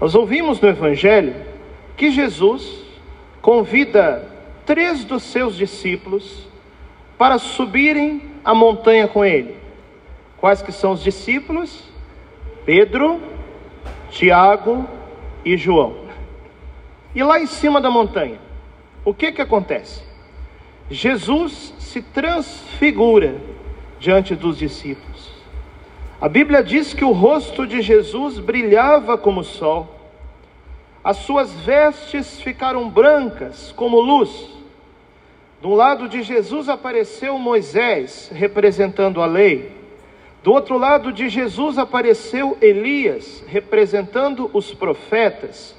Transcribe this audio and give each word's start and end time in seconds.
Nós 0.00 0.14
ouvimos 0.14 0.60
no 0.60 0.68
Evangelho 0.68 1.34
que 1.96 2.10
Jesus 2.10 2.84
convida 3.42 4.28
três 4.64 5.04
dos 5.04 5.22
seus 5.22 5.56
discípulos 5.56 6.46
para 7.16 7.38
subirem 7.38 8.22
a 8.44 8.54
montanha 8.54 9.08
com 9.08 9.24
ele. 9.24 9.56
Quais 10.36 10.62
que 10.62 10.70
são 10.70 10.92
os 10.92 11.02
discípulos? 11.02 11.82
Pedro, 12.64 13.20
Tiago 14.10 14.86
e 15.44 15.56
João. 15.56 15.96
E 17.14 17.22
lá 17.22 17.40
em 17.40 17.46
cima 17.46 17.80
da 17.80 17.90
montanha, 17.90 18.38
o 19.04 19.12
que 19.12 19.32
que 19.32 19.42
acontece? 19.42 20.02
Jesus 20.90 21.74
se 21.78 22.00
transfigura 22.00 23.36
diante 23.98 24.34
dos 24.34 24.58
discípulos. 24.58 25.37
A 26.20 26.28
Bíblia 26.28 26.64
diz 26.64 26.92
que 26.92 27.04
o 27.04 27.12
rosto 27.12 27.64
de 27.64 27.80
Jesus 27.80 28.40
brilhava 28.40 29.16
como 29.16 29.40
o 29.40 29.44
sol, 29.44 29.88
as 31.04 31.18
suas 31.18 31.52
vestes 31.60 32.40
ficaram 32.40 32.90
brancas 32.90 33.72
como 33.76 34.00
luz. 34.00 34.50
Do 35.62 35.70
lado 35.74 36.08
de 36.08 36.22
Jesus 36.22 36.68
apareceu 36.68 37.38
Moisés, 37.38 38.30
representando 38.34 39.22
a 39.22 39.26
lei. 39.26 39.70
Do 40.42 40.52
outro 40.52 40.76
lado 40.76 41.12
de 41.12 41.28
Jesus 41.28 41.78
apareceu 41.78 42.58
Elias, 42.60 43.44
representando 43.46 44.50
os 44.52 44.74
profetas. 44.74 45.76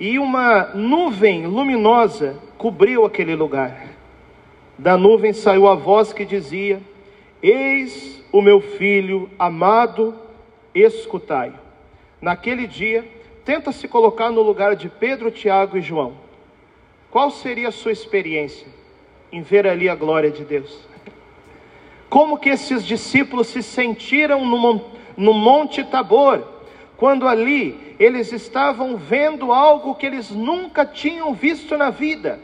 E 0.00 0.18
uma 0.18 0.70
nuvem 0.74 1.46
luminosa 1.46 2.36
cobriu 2.56 3.04
aquele 3.04 3.34
lugar. 3.34 3.86
Da 4.78 4.96
nuvem 4.96 5.34
saiu 5.34 5.68
a 5.68 5.74
voz 5.74 6.12
que 6.12 6.24
dizia: 6.24 6.80
Eis 7.42 8.22
o 8.30 8.40
meu 8.40 8.60
filho 8.60 9.28
amado, 9.38 10.14
escutai. 10.72 11.52
Naquele 12.20 12.66
dia, 12.66 13.04
tenta 13.44 13.72
se 13.72 13.88
colocar 13.88 14.30
no 14.30 14.42
lugar 14.42 14.76
de 14.76 14.88
Pedro, 14.88 15.30
Tiago 15.30 15.76
e 15.76 15.82
João. 15.82 16.14
Qual 17.10 17.30
seria 17.30 17.68
a 17.68 17.72
sua 17.72 17.92
experiência 17.92 18.66
em 19.32 19.42
ver 19.42 19.66
ali 19.66 19.88
a 19.88 19.94
glória 19.94 20.30
de 20.30 20.44
Deus? 20.44 20.86
Como 22.08 22.38
que 22.38 22.50
esses 22.50 22.84
discípulos 22.84 23.48
se 23.48 23.62
sentiram 23.62 24.44
no, 24.44 25.32
Monte 25.34 25.82
Tabor, 25.82 26.46
quando 26.96 27.26
ali 27.26 27.96
eles 27.98 28.32
estavam 28.32 28.96
vendo 28.96 29.52
algo 29.52 29.94
que 29.94 30.06
eles 30.06 30.30
nunca 30.30 30.86
tinham 30.86 31.34
visto 31.34 31.76
na 31.76 31.90
vida? 31.90 32.38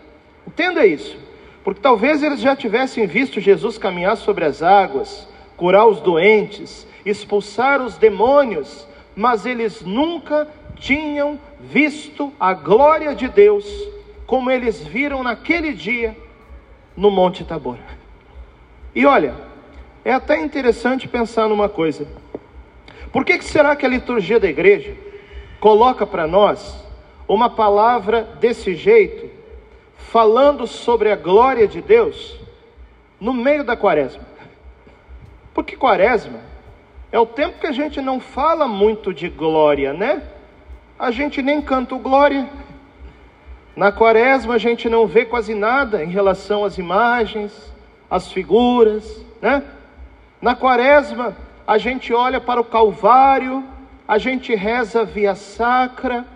Entenda 0.46 0.84
isso, 0.86 1.18
porque 1.64 1.80
talvez 1.80 2.22
eles 2.22 2.40
já 2.40 2.56
tivessem 2.56 3.06
visto 3.06 3.40
Jesus 3.40 3.78
caminhar 3.78 4.16
sobre 4.16 4.44
as 4.44 4.62
águas, 4.62 5.28
curar 5.56 5.86
os 5.86 6.00
doentes, 6.00 6.86
expulsar 7.04 7.82
os 7.82 7.96
demônios, 7.96 8.86
mas 9.14 9.44
eles 9.44 9.82
nunca 9.82 10.48
tinham 10.76 11.38
visto 11.60 12.32
a 12.38 12.54
glória 12.54 13.14
de 13.14 13.28
Deus 13.28 13.66
como 14.26 14.50
eles 14.50 14.86
viram 14.86 15.22
naquele 15.22 15.72
dia 15.72 16.16
no 16.96 17.10
Monte 17.10 17.44
Tabor. 17.44 17.78
E 18.94 19.04
olha, 19.06 19.34
é 20.04 20.12
até 20.12 20.40
interessante 20.40 21.08
pensar 21.08 21.48
numa 21.48 21.68
coisa. 21.68 22.06
Por 23.12 23.24
que, 23.24 23.38
que 23.38 23.44
será 23.44 23.74
que 23.74 23.86
a 23.86 23.88
liturgia 23.88 24.38
da 24.38 24.48
igreja 24.48 24.94
coloca 25.60 26.06
para 26.06 26.26
nós 26.26 26.84
uma 27.26 27.50
palavra 27.50 28.22
desse 28.40 28.74
jeito, 28.74 29.27
falando 29.98 30.66
sobre 30.66 31.12
a 31.12 31.16
glória 31.16 31.68
de 31.68 31.82
Deus, 31.82 32.40
no 33.20 33.34
meio 33.34 33.62
da 33.62 33.76
quaresma? 33.76 34.22
Porque 35.52 35.76
quaresma 35.76 36.40
é 37.12 37.18
o 37.18 37.26
tempo 37.26 37.60
que 37.60 37.66
a 37.66 37.72
gente 37.72 38.00
não 38.00 38.18
fala 38.18 38.66
muito 38.66 39.12
de 39.12 39.28
glória, 39.28 39.92
né? 39.92 40.22
a 40.98 41.10
gente 41.10 41.40
nem 41.40 41.62
canta 41.62 41.94
o 41.94 41.98
glória. 41.98 42.48
Na 43.76 43.92
quaresma 43.92 44.54
a 44.54 44.58
gente 44.58 44.88
não 44.88 45.06
vê 45.06 45.24
quase 45.24 45.54
nada 45.54 46.02
em 46.02 46.08
relação 46.08 46.64
às 46.64 46.76
imagens, 46.76 47.72
às 48.10 48.32
figuras, 48.32 49.24
né? 49.40 49.62
Na 50.42 50.56
quaresma 50.56 51.36
a 51.66 51.78
gente 51.78 52.12
olha 52.12 52.40
para 52.40 52.60
o 52.60 52.64
Calvário, 52.64 53.62
a 54.06 54.18
gente 54.18 54.54
reza 54.54 55.04
via 55.04 55.36
sacra. 55.36 56.26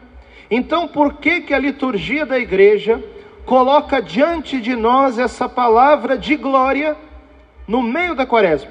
Então 0.48 0.87
por 0.87 1.14
que 1.14 1.41
que 1.41 1.53
a 1.53 1.58
liturgia 1.58 2.25
da 2.25 2.38
igreja 2.38 3.03
coloca 3.44 4.00
diante 4.00 4.60
de 4.60 4.75
nós 4.75 5.19
essa 5.19 5.48
palavra 5.48 6.16
de 6.16 6.36
glória 6.36 6.97
no 7.66 7.82
meio 7.82 8.14
da 8.14 8.26
quaresma? 8.26 8.70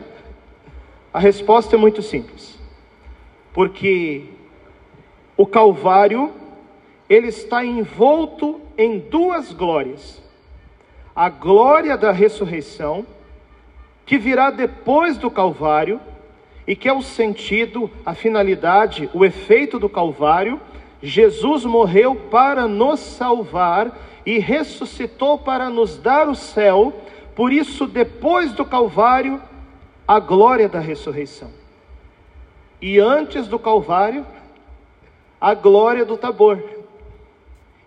A 1.13 1.19
resposta 1.19 1.75
é 1.75 1.79
muito 1.79 2.01
simples. 2.01 2.59
Porque 3.53 4.25
o 5.35 5.45
Calvário, 5.45 6.31
ele 7.09 7.27
está 7.27 7.65
envolto 7.65 8.61
em 8.77 8.99
duas 8.99 9.51
glórias. 9.51 10.21
A 11.15 11.29
glória 11.29 11.97
da 11.97 12.11
ressurreição, 12.11 13.05
que 14.05 14.17
virá 14.17 14.49
depois 14.49 15.17
do 15.17 15.29
Calvário, 15.29 15.99
e 16.65 16.75
que 16.75 16.87
é 16.87 16.93
o 16.93 17.01
sentido, 17.01 17.89
a 18.05 18.13
finalidade, 18.13 19.09
o 19.13 19.25
efeito 19.25 19.79
do 19.79 19.89
Calvário. 19.89 20.59
Jesus 21.01 21.66
morreu 21.66 22.16
para 22.16 22.67
nos 22.67 23.00
salvar 23.00 23.97
e 24.25 24.38
ressuscitou 24.38 25.39
para 25.39 25.69
nos 25.69 25.97
dar 25.97 26.29
o 26.29 26.35
céu. 26.35 26.94
Por 27.35 27.51
isso, 27.51 27.88
depois 27.88 28.53
do 28.53 28.63
Calvário, 28.63 29.41
a 30.07 30.19
glória 30.19 30.69
da 30.69 30.79
ressurreição. 30.79 31.50
E 32.81 33.00
antes 33.00 33.47
do 33.47 33.57
Calvário, 33.57 34.25
a 35.40 35.53
glória 35.53 36.06
do 36.06 36.17
Tabor. 36.17 36.61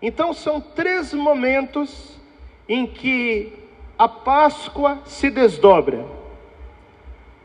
Então 0.01 0.33
são 0.33 0.59
três 0.59 1.13
momentos 1.13 2.19
em 2.67 2.85
que 2.85 3.53
a 3.97 4.07
Páscoa 4.09 4.99
se 5.05 5.29
desdobra. 5.29 6.05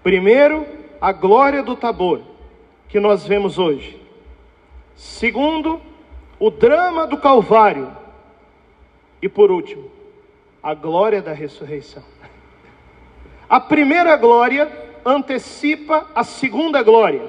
Primeiro, 0.02 0.66
a 1.00 1.12
glória 1.12 1.62
do 1.62 1.76
Tabor, 1.76 2.22
que 2.88 2.98
nós 2.98 3.24
vemos 3.26 3.58
hoje. 3.58 3.99
Segundo, 5.00 5.80
o 6.38 6.50
drama 6.50 7.06
do 7.06 7.16
Calvário. 7.16 7.90
E 9.22 9.30
por 9.30 9.50
último, 9.50 9.90
a 10.62 10.74
glória 10.74 11.22
da 11.22 11.32
ressurreição. 11.32 12.02
A 13.48 13.58
primeira 13.58 14.14
glória 14.18 14.70
antecipa 15.02 16.06
a 16.14 16.22
segunda 16.22 16.82
glória. 16.82 17.26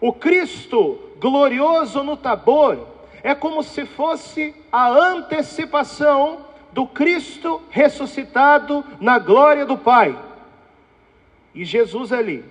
O 0.00 0.12
Cristo 0.12 1.00
glorioso 1.18 2.04
no 2.04 2.16
Tabor 2.16 2.86
é 3.20 3.34
como 3.34 3.60
se 3.64 3.84
fosse 3.84 4.54
a 4.70 4.88
antecipação 4.88 6.46
do 6.70 6.86
Cristo 6.86 7.62
ressuscitado 7.68 8.84
na 9.00 9.18
glória 9.18 9.66
do 9.66 9.76
Pai. 9.76 10.16
E 11.52 11.64
Jesus 11.64 12.12
ali, 12.12 12.44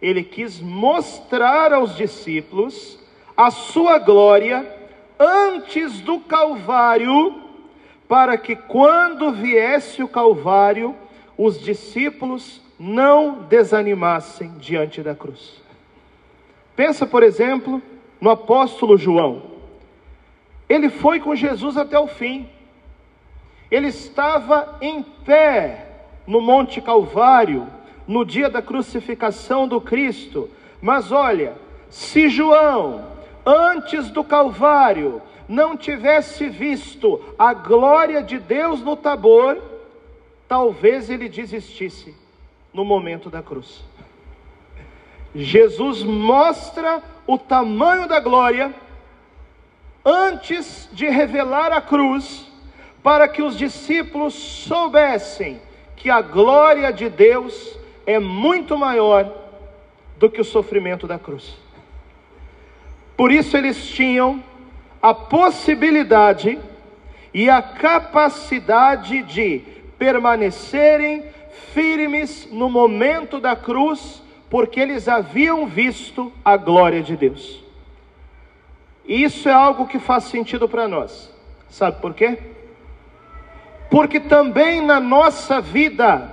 ele 0.00 0.24
quis 0.24 0.58
mostrar 0.58 1.74
aos 1.74 1.94
discípulos 1.96 3.04
a 3.36 3.50
sua 3.50 3.98
glória 3.98 4.66
antes 5.18 6.00
do 6.00 6.20
Calvário, 6.20 7.42
para 8.08 8.38
que 8.38 8.56
quando 8.56 9.32
viesse 9.32 10.02
o 10.02 10.08
Calvário, 10.08 10.94
os 11.36 11.60
discípulos 11.60 12.62
não 12.78 13.42
desanimassem 13.42 14.52
diante 14.58 15.02
da 15.02 15.14
cruz. 15.14 15.62
Pensa, 16.74 17.06
por 17.06 17.22
exemplo, 17.22 17.82
no 18.20 18.30
apóstolo 18.30 18.96
João. 18.96 19.42
Ele 20.68 20.88
foi 20.88 21.20
com 21.20 21.34
Jesus 21.34 21.76
até 21.76 21.98
o 21.98 22.06
fim. 22.06 22.48
Ele 23.70 23.88
estava 23.88 24.76
em 24.80 25.02
pé 25.02 25.86
no 26.26 26.40
Monte 26.40 26.80
Calvário, 26.80 27.66
no 28.06 28.24
dia 28.24 28.48
da 28.48 28.62
crucificação 28.62 29.66
do 29.66 29.80
Cristo. 29.80 30.50
Mas 30.80 31.10
olha, 31.10 31.54
se 31.88 32.28
João, 32.28 33.15
antes 33.46 34.10
do 34.10 34.24
Calvário, 34.24 35.22
não 35.48 35.76
tivesse 35.76 36.48
visto 36.48 37.22
a 37.38 37.54
glória 37.54 38.20
de 38.20 38.38
Deus 38.38 38.80
no 38.82 38.96
Tabor, 38.96 39.62
talvez 40.48 41.08
ele 41.08 41.28
desistisse 41.28 42.14
no 42.74 42.84
momento 42.84 43.30
da 43.30 43.42
cruz. 43.42 43.84
Jesus 45.34 46.02
mostra 46.02 47.02
o 47.26 47.38
tamanho 47.38 48.08
da 48.08 48.18
glória 48.18 48.74
antes 50.04 50.88
de 50.92 51.08
revelar 51.08 51.72
a 51.72 51.80
cruz, 51.80 52.50
para 53.02 53.28
que 53.28 53.42
os 53.42 53.56
discípulos 53.56 54.34
soubessem 54.34 55.60
que 55.94 56.10
a 56.10 56.20
glória 56.20 56.92
de 56.92 57.08
Deus 57.08 57.78
é 58.04 58.18
muito 58.18 58.76
maior 58.76 59.32
do 60.16 60.30
que 60.30 60.40
o 60.40 60.44
sofrimento 60.44 61.06
da 61.06 61.18
cruz. 61.18 61.56
Por 63.16 63.32
isso 63.32 63.56
eles 63.56 63.88
tinham 63.88 64.42
a 65.00 65.14
possibilidade 65.14 66.58
e 67.32 67.48
a 67.48 67.62
capacidade 67.62 69.22
de 69.22 69.62
permanecerem 69.98 71.24
firmes 71.72 72.48
no 72.50 72.68
momento 72.68 73.40
da 73.40 73.56
cruz 73.56 74.22
porque 74.50 74.80
eles 74.80 75.08
haviam 75.08 75.66
visto 75.66 76.32
a 76.44 76.56
glória 76.56 77.02
de 77.02 77.16
Deus. 77.16 77.62
E 79.04 79.22
isso 79.22 79.48
é 79.48 79.52
algo 79.52 79.86
que 79.86 79.98
faz 79.98 80.24
sentido 80.24 80.68
para 80.68 80.88
nós. 80.88 81.32
Sabe 81.68 82.00
por 82.00 82.14
quê? 82.14 82.38
Porque 83.90 84.20
também 84.20 84.80
na 84.80 85.00
nossa 85.00 85.60
vida 85.60 86.30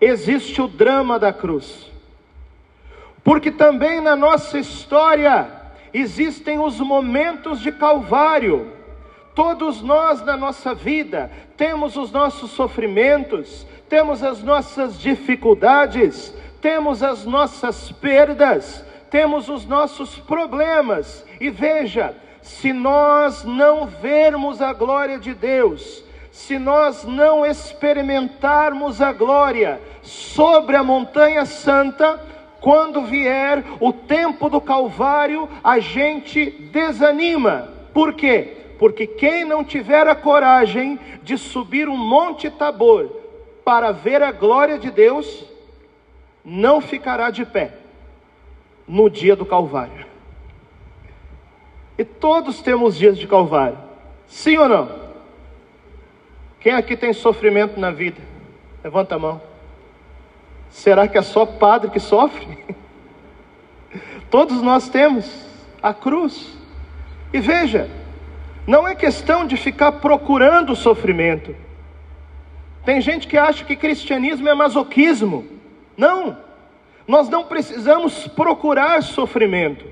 existe 0.00 0.60
o 0.60 0.68
drama 0.68 1.18
da 1.18 1.32
cruz. 1.32 1.90
Porque 3.24 3.50
também 3.50 4.00
na 4.00 4.14
nossa 4.14 4.58
história 4.58 5.50
existem 6.00 6.58
os 6.58 6.78
momentos 6.80 7.60
de 7.60 7.72
calvário. 7.72 8.72
Todos 9.34 9.82
nós 9.82 10.22
na 10.24 10.36
nossa 10.36 10.74
vida 10.74 11.30
temos 11.56 11.96
os 11.96 12.10
nossos 12.10 12.50
sofrimentos, 12.50 13.66
temos 13.88 14.22
as 14.22 14.42
nossas 14.42 14.98
dificuldades, 14.98 16.34
temos 16.60 17.02
as 17.02 17.24
nossas 17.24 17.92
perdas, 17.92 18.84
temos 19.10 19.48
os 19.48 19.66
nossos 19.66 20.18
problemas. 20.18 21.24
E 21.40 21.50
veja, 21.50 22.14
se 22.42 22.72
nós 22.72 23.44
não 23.44 23.86
vermos 23.86 24.60
a 24.62 24.72
glória 24.72 25.18
de 25.18 25.34
Deus, 25.34 26.04
se 26.30 26.58
nós 26.58 27.04
não 27.04 27.44
experimentarmos 27.44 29.00
a 29.00 29.12
glória 29.12 29.80
sobre 30.02 30.76
a 30.76 30.84
montanha 30.84 31.46
santa, 31.46 32.20
quando 32.66 33.02
vier 33.02 33.62
o 33.78 33.92
tempo 33.92 34.50
do 34.50 34.60
Calvário, 34.60 35.48
a 35.62 35.78
gente 35.78 36.50
desanima. 36.50 37.72
Por 37.94 38.12
quê? 38.12 38.56
Porque 38.76 39.06
quem 39.06 39.44
não 39.44 39.62
tiver 39.62 40.08
a 40.08 40.16
coragem 40.16 40.98
de 41.22 41.38
subir 41.38 41.88
um 41.88 41.96
monte 41.96 42.50
Tabor 42.50 43.08
para 43.64 43.92
ver 43.92 44.20
a 44.20 44.32
glória 44.32 44.80
de 44.80 44.90
Deus, 44.90 45.44
não 46.44 46.80
ficará 46.80 47.30
de 47.30 47.46
pé 47.46 47.72
no 48.84 49.08
dia 49.08 49.36
do 49.36 49.46
Calvário. 49.46 50.04
E 51.96 52.04
todos 52.04 52.60
temos 52.62 52.96
dias 52.96 53.16
de 53.16 53.28
Calvário, 53.28 53.78
sim 54.26 54.56
ou 54.56 54.68
não? 54.68 54.90
Quem 56.58 56.72
aqui 56.72 56.96
tem 56.96 57.12
sofrimento 57.12 57.78
na 57.78 57.92
vida? 57.92 58.20
Levanta 58.82 59.14
a 59.14 59.18
mão. 59.20 59.55
Será 60.70 61.08
que 61.08 61.18
é 61.18 61.22
só 61.22 61.46
padre 61.46 61.90
que 61.90 62.00
sofre? 62.00 62.46
Todos 64.30 64.60
nós 64.60 64.88
temos 64.88 65.46
a 65.82 65.94
cruz. 65.94 66.56
E 67.32 67.38
veja, 67.38 67.88
não 68.66 68.86
é 68.86 68.94
questão 68.94 69.46
de 69.46 69.56
ficar 69.56 69.92
procurando 69.92 70.72
o 70.72 70.76
sofrimento. 70.76 71.54
Tem 72.84 73.00
gente 73.00 73.26
que 73.26 73.36
acha 73.36 73.64
que 73.64 73.76
cristianismo 73.76 74.48
é 74.48 74.54
masoquismo. 74.54 75.46
Não, 75.96 76.36
nós 77.06 77.28
não 77.28 77.44
precisamos 77.44 78.26
procurar 78.28 79.02
sofrimento. 79.02 79.86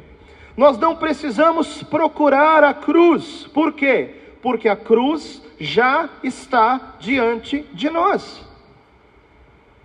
Nós 0.56 0.78
não 0.78 0.94
precisamos 0.94 1.82
procurar 1.82 2.62
a 2.62 2.72
cruz. 2.72 3.48
Por 3.52 3.72
quê? 3.72 4.14
Porque 4.40 4.68
a 4.68 4.76
cruz 4.76 5.42
já 5.58 6.08
está 6.22 6.94
diante 6.98 7.64
de 7.72 7.90
nós. 7.90 8.43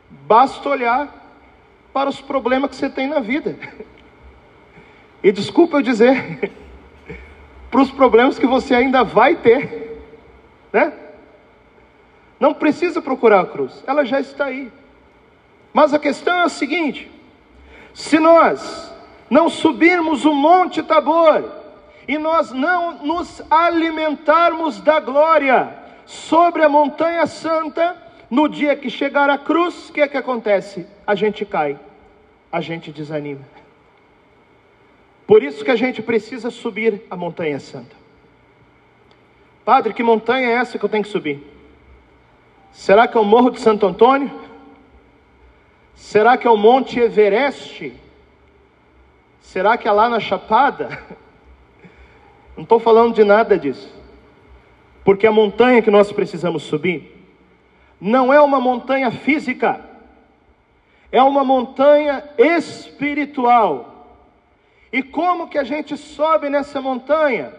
Basta 0.09 0.67
olhar 0.67 1.07
para 1.93 2.09
os 2.09 2.21
problemas 2.21 2.71
que 2.71 2.75
você 2.75 2.89
tem 2.89 3.07
na 3.07 3.19
vida. 3.19 3.55
E 5.21 5.33
desculpa 5.33 5.75
eu 5.75 5.81
dizer, 5.81 6.49
para 7.69 7.81
os 7.81 7.91
problemas 7.91 8.39
que 8.39 8.47
você 8.47 8.73
ainda 8.73 9.03
vai 9.03 9.35
ter, 9.35 10.01
né? 10.71 10.93
Não 12.39 12.53
precisa 12.53 13.01
procurar 13.01 13.41
a 13.41 13.45
cruz, 13.45 13.83
ela 13.85 14.05
já 14.05 14.21
está 14.21 14.45
aí. 14.45 14.71
Mas 15.73 15.93
a 15.93 15.99
questão 15.99 16.39
é 16.39 16.43
a 16.43 16.49
seguinte: 16.49 17.11
se 17.93 18.17
nós 18.17 18.93
não 19.29 19.49
subirmos 19.49 20.25
o 20.25 20.33
Monte 20.33 20.81
Tabor 20.81 21.51
e 22.07 22.17
nós 22.17 22.51
não 22.51 23.05
nos 23.05 23.41
alimentarmos 23.51 24.79
da 24.79 24.99
glória 24.99 25.77
sobre 26.05 26.63
a 26.63 26.69
Montanha 26.69 27.27
Santa, 27.27 27.95
no 28.29 28.47
dia 28.47 28.75
que 28.75 28.89
chegar 28.89 29.29
a 29.29 29.37
cruz, 29.37 29.89
o 29.89 29.93
que 29.93 30.01
é 30.01 30.07
que 30.07 30.17
acontece? 30.17 30.85
A 31.05 31.15
gente 31.15 31.45
cai, 31.45 31.79
a 32.51 32.61
gente 32.61 32.91
desanima. 32.91 33.41
Por 35.25 35.43
isso 35.43 35.63
que 35.63 35.71
a 35.71 35.75
gente 35.75 36.01
precisa 36.01 36.49
subir 36.49 37.01
a 37.09 37.15
Montanha 37.15 37.59
Santa. 37.59 37.95
Padre, 39.65 39.93
que 39.93 40.01
montanha 40.01 40.49
é 40.49 40.53
essa 40.53 40.79
que 40.79 40.83
eu 40.83 40.89
tenho 40.89 41.03
que 41.03 41.09
subir? 41.09 41.43
Será 42.71 43.07
que 43.07 43.17
é 43.17 43.19
o 43.19 43.25
Morro 43.25 43.51
de 43.51 43.59
Santo 43.59 43.85
Antônio? 43.85 44.31
Será 45.93 46.37
que 46.37 46.47
é 46.47 46.49
o 46.49 46.57
Monte 46.57 46.99
Everest? 46.99 47.93
Será 49.41 49.77
que 49.77 49.87
é 49.87 49.91
lá 49.91 50.09
na 50.09 50.19
Chapada? 50.19 51.03
Não 52.57 52.63
estou 52.63 52.79
falando 52.79 53.13
de 53.13 53.23
nada 53.23 53.57
disso. 53.57 53.93
Porque 55.03 55.27
a 55.27 55.31
montanha 55.31 55.81
que 55.81 55.91
nós 55.91 56.11
precisamos 56.11 56.63
subir 56.63 57.18
não 57.99 58.31
é 58.31 58.39
uma 58.39 58.59
montanha 58.59 59.11
física, 59.11 59.81
é 61.11 61.21
uma 61.21 61.43
montanha 61.43 62.23
espiritual. 62.37 64.17
E 64.91 65.03
como 65.03 65.47
que 65.47 65.57
a 65.57 65.63
gente 65.63 65.97
sobe 65.97 66.49
nessa 66.49 66.81
montanha? 66.81 67.53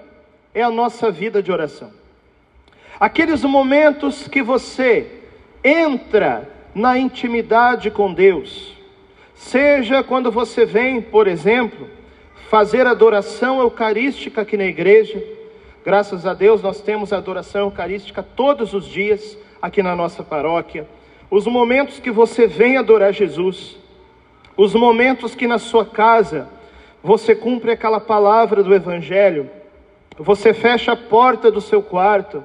É 0.54 0.62
a 0.62 0.70
nossa 0.70 1.10
vida 1.10 1.42
de 1.42 1.52
oração. 1.52 1.92
Aqueles 2.98 3.44
momentos 3.44 4.26
que 4.26 4.42
você 4.42 5.20
entra 5.62 6.48
na 6.74 6.98
intimidade 6.98 7.90
com 7.90 8.12
Deus, 8.12 8.74
seja 9.34 10.02
quando 10.02 10.30
você 10.30 10.64
vem, 10.64 11.00
por 11.00 11.26
exemplo, 11.26 11.88
fazer 12.48 12.86
adoração 12.86 13.60
eucarística 13.60 14.40
aqui 14.40 14.56
na 14.56 14.64
igreja, 14.64 15.22
graças 15.84 16.26
a 16.26 16.34
Deus 16.34 16.62
nós 16.62 16.80
temos 16.80 17.12
adoração 17.12 17.62
eucarística 17.62 18.22
todos 18.22 18.74
os 18.74 18.86
dias 18.86 19.38
aqui 19.60 19.82
na 19.82 19.94
nossa 19.94 20.22
paróquia, 20.22 20.86
os 21.30 21.46
momentos 21.46 21.98
que 22.00 22.10
você 22.10 22.46
vem 22.46 22.76
adorar 22.76 23.12
Jesus, 23.12 23.76
os 24.56 24.74
momentos 24.74 25.34
que 25.34 25.46
na 25.46 25.58
sua 25.58 25.84
casa 25.84 26.48
você 27.02 27.34
cumpre 27.34 27.70
aquela 27.70 28.00
palavra 28.00 28.62
do 28.62 28.74
Evangelho, 28.74 29.48
você 30.18 30.52
fecha 30.52 30.92
a 30.92 30.96
porta 30.96 31.50
do 31.50 31.60
seu 31.60 31.82
quarto 31.82 32.42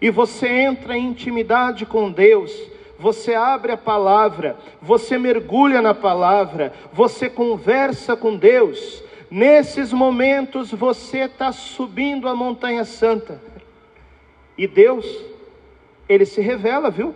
e 0.00 0.10
você 0.10 0.48
entra 0.48 0.96
em 0.96 1.06
intimidade 1.06 1.84
com 1.84 2.10
Deus 2.10 2.52
você 2.98 3.34
abre 3.34 3.70
a 3.70 3.76
palavra, 3.76 4.56
você 4.82 5.16
mergulha 5.16 5.80
na 5.80 5.94
palavra, 5.94 6.72
você 6.92 7.30
conversa 7.30 8.16
com 8.16 8.36
Deus. 8.36 9.04
Nesses 9.30 9.92
momentos 9.92 10.72
você 10.72 11.20
está 11.20 11.52
subindo 11.52 12.28
a 12.28 12.34
montanha 12.34 12.84
santa. 12.84 13.40
E 14.56 14.66
Deus, 14.66 15.06
Ele 16.08 16.24
se 16.24 16.40
revela, 16.40 16.90
viu? 16.90 17.14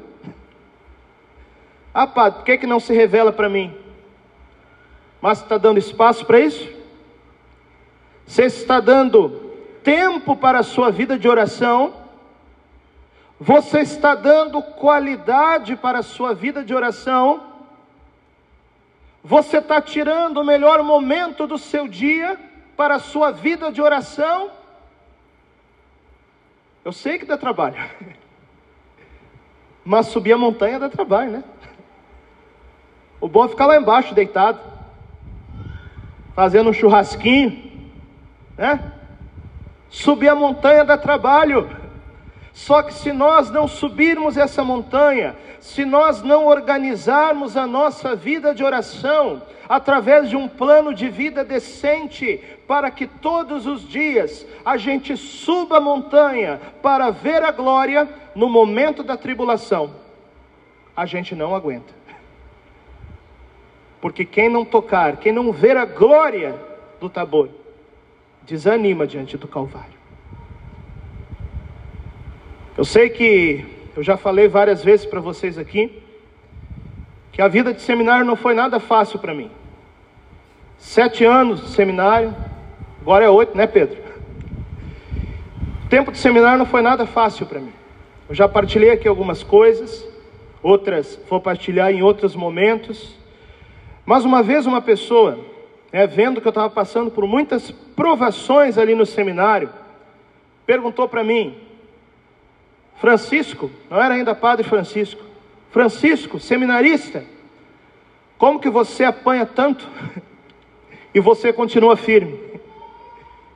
Ah, 1.94 2.06
Padre, 2.06 2.38
por 2.38 2.44
que, 2.44 2.58
que 2.58 2.66
não 2.66 2.80
se 2.80 2.92
revela 2.92 3.32
para 3.32 3.48
mim? 3.48 3.76
Mas 5.20 5.40
está 5.40 5.56
dando 5.58 5.78
espaço 5.78 6.24
para 6.26 6.40
isso? 6.40 6.68
Você 8.26 8.44
está 8.44 8.80
dando 8.80 9.30
tempo 9.82 10.36
para 10.36 10.60
a 10.60 10.62
sua 10.62 10.90
vida 10.90 11.18
de 11.18 11.28
oração? 11.28 11.94
Você 13.38 13.80
está 13.80 14.14
dando 14.14 14.62
qualidade 14.62 15.76
para 15.76 15.98
a 15.98 16.02
sua 16.02 16.34
vida 16.34 16.64
de 16.64 16.74
oração? 16.74 17.42
Você 19.24 19.58
está 19.58 19.80
tirando 19.80 20.38
o 20.38 20.44
melhor 20.44 20.82
momento 20.82 21.46
do 21.46 21.58
seu 21.58 21.86
dia 21.86 22.38
para 22.76 22.96
a 22.96 23.00
sua 23.00 23.30
vida 23.30 23.70
de 23.70 23.80
oração? 23.80 24.50
Eu 26.84 26.92
sei 26.92 27.18
que 27.18 27.24
dá 27.24 27.36
trabalho, 27.36 27.76
mas 29.84 30.06
subir 30.06 30.32
a 30.32 30.38
montanha 30.38 30.78
dá 30.78 30.88
trabalho, 30.88 31.30
né? 31.30 31.44
O 33.20 33.28
bom 33.28 33.44
é 33.44 33.48
ficar 33.48 33.66
lá 33.66 33.76
embaixo 33.76 34.14
deitado, 34.14 34.60
fazendo 36.34 36.70
um 36.70 36.72
churrasquinho, 36.72 37.90
né? 38.56 38.92
Subir 39.88 40.28
a 40.28 40.34
montanha 40.34 40.84
dá 40.84 40.96
trabalho. 40.96 41.70
Só 42.52 42.82
que 42.82 42.92
se 42.92 43.12
nós 43.12 43.50
não 43.50 43.66
subirmos 43.66 44.36
essa 44.36 44.62
montanha, 44.62 45.36
se 45.60 45.84
nós 45.84 46.22
não 46.22 46.46
organizarmos 46.46 47.56
a 47.56 47.66
nossa 47.66 48.14
vida 48.14 48.54
de 48.54 48.64
oração 48.64 49.42
através 49.68 50.28
de 50.28 50.36
um 50.36 50.48
plano 50.48 50.92
de 50.92 51.08
vida 51.08 51.44
decente, 51.44 52.42
para 52.66 52.90
que 52.90 53.06
todos 53.06 53.66
os 53.66 53.88
dias 53.88 54.46
a 54.64 54.76
gente 54.76 55.16
suba 55.16 55.78
a 55.78 55.80
montanha 55.80 56.60
para 56.82 57.10
ver 57.10 57.42
a 57.42 57.50
glória 57.50 58.08
no 58.34 58.48
momento 58.48 59.02
da 59.02 59.16
tribulação, 59.16 59.94
a 60.96 61.06
gente 61.06 61.34
não 61.34 61.54
aguenta. 61.54 61.92
Porque 64.00 64.24
quem 64.24 64.48
não 64.48 64.64
tocar, 64.64 65.16
quem 65.16 65.32
não 65.32 65.52
ver 65.52 65.76
a 65.76 65.84
glória 65.84 66.54
do 67.00 67.08
Tabor, 67.08 67.48
desanima 68.42 69.06
diante 69.06 69.36
do 69.36 69.46
Calvário. 69.46 70.00
Eu 72.76 72.84
sei 72.84 73.10
que 73.10 73.64
eu 73.94 74.02
já 74.02 74.16
falei 74.16 74.48
várias 74.48 74.82
vezes 74.82 75.06
para 75.06 75.20
vocês 75.20 75.58
aqui 75.58 76.02
que 77.30 77.40
a 77.40 77.48
vida 77.48 77.72
de 77.72 77.80
seminário 77.80 78.24
não 78.24 78.36
foi 78.36 78.54
nada 78.54 78.80
fácil 78.80 79.18
para 79.18 79.34
mim. 79.34 79.50
Sete 80.76 81.24
anos 81.24 81.60
de 81.60 81.68
seminário, 81.68 82.34
agora 83.00 83.24
é 83.24 83.30
oito, 83.30 83.56
né, 83.56 83.66
Pedro? 83.66 84.02
tempo 85.92 86.10
de 86.10 86.16
seminário 86.16 86.56
não 86.56 86.64
foi 86.64 86.80
nada 86.80 87.04
fácil 87.04 87.44
para 87.44 87.60
mim. 87.60 87.72
Eu 88.28 88.34
já 88.34 88.48
partilhei 88.48 88.90
aqui 88.90 89.08
algumas 89.08 89.42
coisas, 89.42 90.06
outras 90.62 91.18
vou 91.28 91.40
partilhar 91.40 91.90
em 91.90 92.02
outros 92.02 92.34
momentos. 92.34 93.16
Mas 94.04 94.24
uma 94.24 94.42
vez 94.42 94.66
uma 94.66 94.80
pessoa, 94.80 95.38
né, 95.92 96.06
vendo 96.06 96.40
que 96.40 96.46
eu 96.46 96.50
estava 96.50 96.70
passando 96.70 97.10
por 97.10 97.26
muitas 97.26 97.70
provações 97.70 98.78
ali 98.78 98.94
no 98.94 99.04
seminário, 99.04 99.70
perguntou 100.64 101.08
para 101.08 101.24
mim, 101.24 101.56
Francisco, 102.96 103.70
não 103.90 104.00
era 104.00 104.14
ainda 104.14 104.34
padre 104.34 104.64
Francisco, 104.64 105.22
Francisco, 105.70 106.38
seminarista, 106.38 107.24
como 108.38 108.60
que 108.60 108.68
você 108.70 109.04
apanha 109.04 109.46
tanto 109.46 109.88
e 111.14 111.20
você 111.20 111.52
continua 111.52 111.96
firme? 111.96 112.38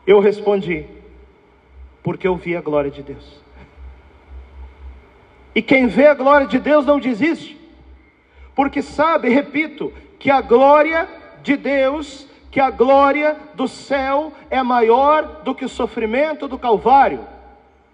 Eu 0.07 0.21
respondi, 0.21 0.87
porque 2.03 2.27
eu 2.27 2.37
vi 2.37 2.57
a 2.57 2.61
glória 2.61 2.91
de 2.91 3.03
Deus. 3.03 3.46
E 5.57 5.63
quem 5.63 5.87
vê 5.87 6.07
a 6.07 6.13
glória 6.13 6.47
de 6.47 6.59
Deus 6.59 6.85
não 6.85 7.01
desiste, 7.01 7.59
porque 8.55 8.83
sabe, 8.83 9.31
repito, 9.31 9.91
que 10.19 10.31
a 10.31 10.43
glória 10.43 11.09
de 11.43 11.57
Deus, 11.57 12.29
que 12.51 12.61
a 12.61 12.71
glória 12.71 13.35
do 13.55 13.67
céu 13.67 14.35
é 14.51 14.63
maior 14.63 15.41
do 15.45 15.55
que 15.55 15.65
o 15.65 15.69
sofrimento 15.69 16.47
do 16.47 16.59
Calvário. 16.59 17.21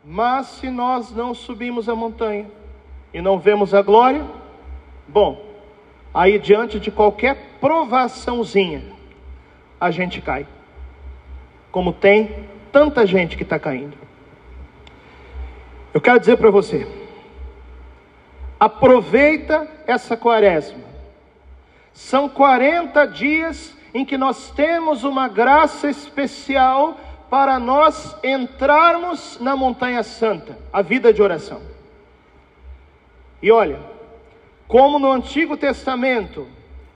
Mas 0.04 0.48
se 0.48 0.70
nós 0.70 1.12
não 1.12 1.32
subimos 1.32 1.88
a 1.88 1.94
montanha 1.94 2.50
e 3.14 3.22
não 3.22 3.38
vemos 3.38 3.72
a 3.72 3.80
glória, 3.80 4.26
bom, 5.06 5.40
aí 6.12 6.40
diante 6.40 6.80
de 6.80 6.90
qualquer 6.90 7.58
provaçãozinha, 7.60 8.82
a 9.80 9.92
gente 9.92 10.20
cai. 10.20 10.48
Como 11.70 11.92
tem 11.92 12.44
tanta 12.72 13.06
gente 13.06 13.36
que 13.36 13.44
está 13.44 13.56
caindo. 13.56 13.96
Eu 15.94 16.00
quero 16.00 16.18
dizer 16.18 16.36
para 16.38 16.50
você, 16.50 17.01
Aproveita 18.62 19.66
essa 19.88 20.16
quaresma. 20.16 20.84
São 21.92 22.28
40 22.28 23.06
dias 23.06 23.76
em 23.92 24.04
que 24.04 24.16
nós 24.16 24.52
temos 24.52 25.02
uma 25.02 25.26
graça 25.26 25.90
especial 25.90 26.96
para 27.28 27.58
nós 27.58 28.16
entrarmos 28.22 29.36
na 29.40 29.56
Montanha 29.56 30.04
Santa, 30.04 30.56
a 30.72 30.80
vida 30.80 31.12
de 31.12 31.20
oração. 31.20 31.60
E 33.42 33.50
olha, 33.50 33.80
como 34.68 34.96
no 34.96 35.10
Antigo 35.10 35.56
Testamento, 35.56 36.46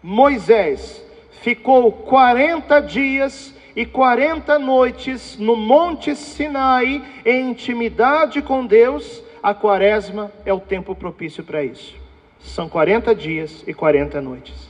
Moisés 0.01 1.05
ficou 1.43 1.91
40 1.91 2.79
dias 2.79 3.53
e 3.75 3.85
40 3.85 4.57
noites 4.61 5.37
no 5.37 5.57
Monte 5.57 6.15
Sinai 6.15 7.05
em 7.25 7.51
intimidade 7.51 8.41
com 8.41 8.65
Deus, 8.65 9.26
a 9.43 9.55
quaresma 9.55 10.31
é 10.45 10.53
o 10.53 10.61
tempo 10.61 10.95
propício 10.95 11.45
para 11.45 11.63
isso. 11.65 11.95
São 12.41 12.69
40 12.69 13.15
dias 13.15 13.65
e 13.67 13.75
40 13.75 14.21
noites. 14.21 14.69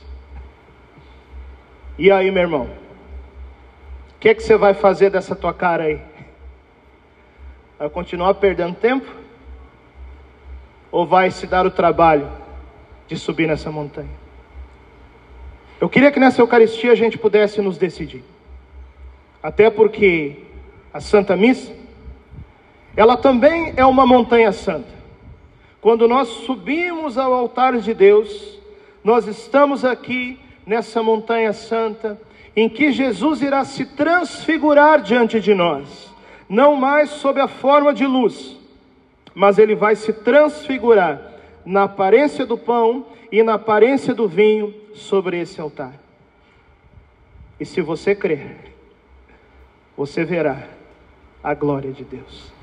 E 1.97 2.11
aí, 2.11 2.29
meu 2.31 2.43
irmão? 2.43 2.69
O 4.15 4.19
que, 4.19 4.29
é 4.29 4.33
que 4.33 4.41
você 4.41 4.57
vai 4.57 4.73
fazer 4.73 5.09
dessa 5.09 5.35
tua 5.35 5.53
cara 5.53 5.85
aí? 5.85 6.01
Vai 7.77 7.89
continuar 7.89 8.33
perdendo 8.35 8.75
tempo? 8.75 9.07
Ou 10.91 11.05
vai 11.05 11.29
se 11.29 11.45
dar 11.45 11.65
o 11.65 11.71
trabalho 11.71 12.27
de 13.07 13.15
subir 13.15 13.47
nessa 13.47 13.71
montanha? 13.71 14.09
Eu 15.79 15.87
queria 15.87 16.11
que 16.11 16.19
nessa 16.19 16.41
Eucaristia 16.41 16.91
a 16.91 16.95
gente 16.95 17.17
pudesse 17.17 17.61
nos 17.61 17.77
decidir. 17.77 18.23
Até 19.41 19.69
porque 19.69 20.43
a 20.91 20.99
Santa 20.99 21.35
Missa 21.35 21.76
ela 22.97 23.15
também 23.15 23.75
é 23.77 23.85
uma 23.85 24.07
montanha 24.07 24.51
santa. 24.51 24.89
Quando 25.79 26.07
nós 26.07 26.27
subimos 26.29 27.15
ao 27.15 27.31
altar 27.31 27.77
de 27.77 27.93
Deus, 27.93 28.59
nós 29.03 29.27
estamos 29.27 29.85
aqui 29.85 30.39
nessa 30.65 31.03
montanha 31.03 31.53
santa, 31.53 32.19
em 32.55 32.67
que 32.67 32.91
Jesus 32.91 33.43
irá 33.43 33.63
se 33.63 33.85
transfigurar 33.85 35.03
diante 35.03 35.39
de 35.39 35.53
nós, 35.53 36.11
não 36.49 36.75
mais 36.75 37.11
sob 37.11 37.39
a 37.39 37.47
forma 37.47 37.93
de 37.93 38.07
luz, 38.07 38.57
mas 39.35 39.59
ele 39.59 39.75
vai 39.75 39.95
se 39.95 40.11
transfigurar 40.11 41.21
na 41.63 41.83
aparência 41.83 42.47
do 42.47 42.57
pão 42.57 43.05
e 43.31 43.43
na 43.43 43.53
aparência 43.53 44.11
do 44.11 44.27
vinho 44.27 44.73
sobre 44.95 45.39
esse 45.39 45.61
altar. 45.61 45.93
E 47.59 47.65
se 47.65 47.79
você 47.79 48.15
crer, 48.15 48.73
você 49.95 50.25
verá 50.25 50.67
a 51.43 51.53
glória 51.53 51.91
de 51.91 52.03
Deus. 52.03 52.56